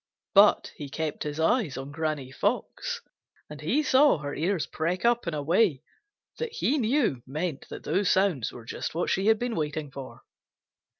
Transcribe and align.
But 0.33 0.71
he 0.77 0.89
kept 0.89 1.21
his 1.21 1.39
eyes 1.39 1.77
on 1.77 1.91
Granny 1.91 2.31
Fox, 2.31 3.01
and 3.51 3.61
he 3.61 3.83
saw 3.83 4.17
her 4.17 4.33
ears 4.33 4.65
prick 4.65 5.05
up 5.05 5.27
in 5.27 5.35
a 5.35 5.43
way 5.43 5.83
that 6.39 6.53
he 6.53 6.79
knew 6.79 7.21
meant 7.27 7.69
that 7.69 7.83
those 7.83 8.09
sounds 8.09 8.51
were 8.51 8.65
just 8.65 8.95
what 8.95 9.11
she 9.11 9.27
had 9.27 9.37
been 9.37 9.55
waiting 9.55 9.91
for. 9.91 10.21